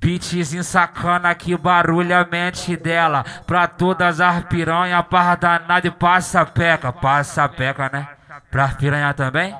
[0.00, 3.22] Beatzinho sacana que barulha a mente dela.
[3.46, 6.90] Pra todas as piranha, barra danada e passa peca.
[6.90, 8.08] Passa peca, né?
[8.50, 9.54] Pra piranha também?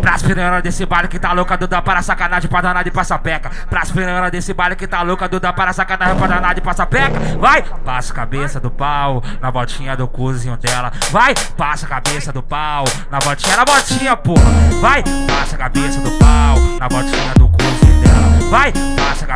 [0.00, 3.50] Pras piranha desse baile que tá louca, Duda para sacanagem pra danada e passa peca.
[3.68, 7.18] Pras piranha desse baile que tá louca, Duda para sacanagem pra danada e passa peca.
[7.38, 10.92] Vai, passa a cabeça do pau na voltinha do cozinho dela.
[11.10, 14.44] Vai, passa a cabeça do pau na voltinha, na voltinha, porra.
[14.80, 18.50] Vai, passa a cabeça do pau na voltinha do cozinho dela.
[18.50, 18.72] Vai,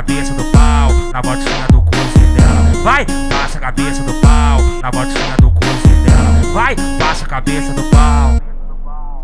[0.05, 2.83] cabeça do pau na voltinha do cozinho dela.
[2.83, 6.53] Vai, passa a cabeça do pau na voltinha do cozinho dela.
[6.53, 8.39] Vai, passa a cabeça do pau.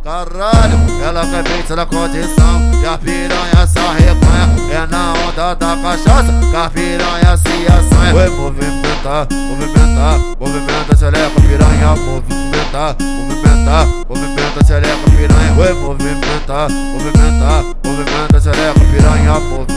[0.03, 5.77] Caralho, ela quer ver na condição E a piranha só recanha É na onda da
[5.77, 14.65] cachaça Que a piranha se assanha Oi, movimentar, movimentar Movimenta, xereca, piranha Movimentar, movimentar Movimenta,
[14.67, 19.70] xereca, piranha Oi, movimentar, movimentar Movimenta, xereca, piranha Movimentar,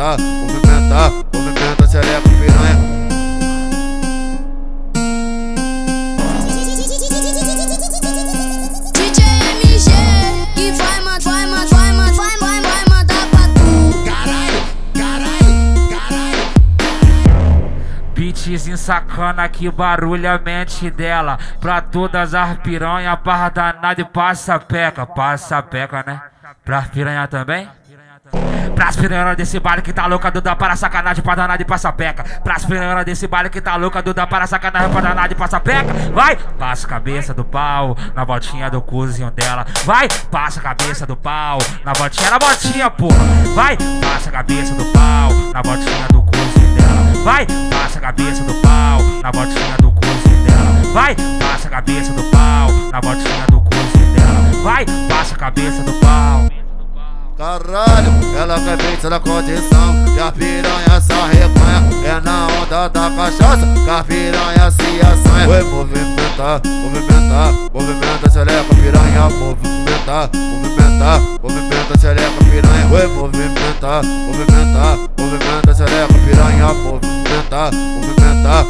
[0.00, 3.00] movimentar Movimenta, xereca, piranha
[18.14, 21.38] Beatzinho sacana que barulha a mente dela.
[21.60, 25.06] Pra todas as piranha, barra danada e passa peca.
[25.06, 26.20] Passa peca, né?
[26.64, 27.68] Pra piranha também?
[28.74, 32.24] Pras piranha desse baile que tá louca, Duda para sacanagem pra danada e passa peca.
[32.42, 35.92] Pras piranha desse baile que tá louca, Duda para sacanagem pra danada e passa peca.
[36.14, 39.66] Vai, passa a cabeça do pau na voltinha do cozinho dela.
[39.84, 43.18] Vai, passa a cabeça do pau na voltinha, na voltinha, porra.
[43.54, 47.24] Vai, passa a cabeça do pau na voltinha do cozinho dela.
[47.24, 50.92] Vai, passa a cabeça do pau na voltinha do cozinho dela.
[50.92, 54.62] Vai, passa a cabeça do pau na voltinha do cozinho dela.
[54.62, 55.99] Vai, passa a cabeça do.
[57.40, 60.04] Caralho, ela quer ver na condição.
[60.12, 63.66] Que a piranha só recanha É na onda da cachaça.
[63.82, 65.48] Que a piranha se assanha.
[65.48, 72.88] Oi, movimentar, movimentar Movimenta, xereca, piranha Movimentar, movimentar Movimenta, xereca, piranha.
[72.92, 78.66] Oi, movimentar, movimentar Movimenta, xereca, piranha Movimentar, movimentar